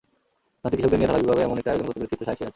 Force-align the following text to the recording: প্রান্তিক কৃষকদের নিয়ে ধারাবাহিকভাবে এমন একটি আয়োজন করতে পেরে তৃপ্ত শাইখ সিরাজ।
প্রান্তিক 0.59 0.77
কৃষকদের 0.79 0.99
নিয়ে 0.99 1.11
ধারাবাহিকভাবে 1.11 1.41
এমন 1.47 1.57
একটি 1.59 1.69
আয়োজন 1.71 1.85
করতে 1.87 1.99
পেরে 1.99 2.09
তৃপ্ত 2.09 2.23
শাইখ 2.27 2.37
সিরাজ। 2.39 2.49